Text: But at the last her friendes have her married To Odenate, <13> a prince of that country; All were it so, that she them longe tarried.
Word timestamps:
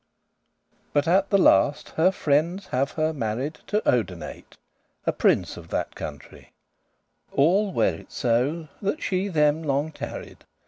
But 0.93 1.07
at 1.07 1.29
the 1.29 1.37
last 1.37 1.89
her 1.89 2.11
friendes 2.11 2.69
have 2.69 2.93
her 2.93 3.13
married 3.13 3.59
To 3.67 3.87
Odenate, 3.87 4.57
<13> 5.05 5.05
a 5.05 5.11
prince 5.11 5.57
of 5.57 5.67
that 5.67 5.93
country; 5.93 6.53
All 7.31 7.71
were 7.71 7.93
it 7.93 8.11
so, 8.11 8.67
that 8.81 9.03
she 9.03 9.27
them 9.27 9.61
longe 9.61 9.93
tarried. 9.93 10.43